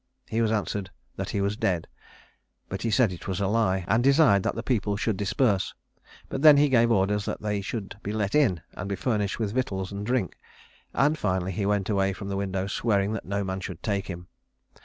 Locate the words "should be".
7.61-8.11